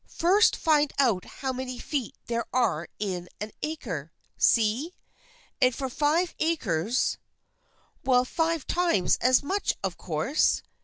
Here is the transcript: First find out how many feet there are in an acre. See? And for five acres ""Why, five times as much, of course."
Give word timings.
First 0.07 0.55
find 0.55 0.91
out 0.97 1.25
how 1.25 1.53
many 1.53 1.77
feet 1.77 2.15
there 2.25 2.47
are 2.51 2.87
in 2.97 3.29
an 3.39 3.51
acre. 3.61 4.11
See? 4.35 4.95
And 5.61 5.75
for 5.75 5.89
five 5.89 6.33
acres 6.39 7.19
""Why, 8.01 8.23
five 8.23 8.65
times 8.65 9.17
as 9.17 9.43
much, 9.43 9.75
of 9.83 9.97
course." 9.97 10.63